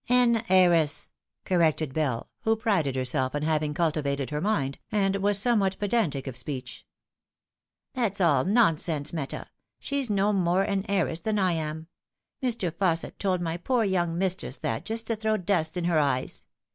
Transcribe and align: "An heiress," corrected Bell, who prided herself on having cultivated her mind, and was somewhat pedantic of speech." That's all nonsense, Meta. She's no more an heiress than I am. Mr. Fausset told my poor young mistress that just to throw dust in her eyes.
"An 0.25 0.43
heiress," 0.49 1.11
corrected 1.45 1.93
Bell, 1.93 2.27
who 2.39 2.55
prided 2.55 2.95
herself 2.95 3.35
on 3.35 3.43
having 3.43 3.75
cultivated 3.75 4.31
her 4.31 4.41
mind, 4.41 4.79
and 4.91 5.17
was 5.17 5.37
somewhat 5.37 5.77
pedantic 5.77 6.25
of 6.25 6.35
speech." 6.35 6.87
That's 7.93 8.19
all 8.19 8.43
nonsense, 8.43 9.13
Meta. 9.13 9.45
She's 9.77 10.09
no 10.09 10.33
more 10.33 10.63
an 10.63 10.87
heiress 10.89 11.19
than 11.19 11.37
I 11.37 11.51
am. 11.51 11.85
Mr. 12.41 12.71
Fausset 12.71 13.19
told 13.19 13.41
my 13.41 13.57
poor 13.57 13.83
young 13.83 14.17
mistress 14.17 14.57
that 14.57 14.85
just 14.85 15.05
to 15.05 15.15
throw 15.15 15.37
dust 15.37 15.77
in 15.77 15.83
her 15.83 15.99
eyes. 15.99 16.45